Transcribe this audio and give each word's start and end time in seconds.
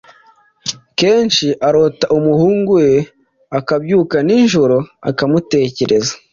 kenshi 0.99 1.47
arota 1.67 2.05
umuhungu 2.17 2.71
we 2.83 2.89
akabyuka 3.59 4.17
nijoro 4.27 4.77
akamutekereza 5.09 6.13